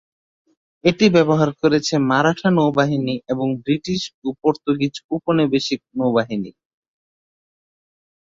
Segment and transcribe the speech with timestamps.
[0.83, 6.51] এটি ব্যবহার করেছে মারাঠা নৌবাহিনী এবং ব্রিটিশ ও পর্তুগিজ উপনিবেশিক নৌবাহিনী।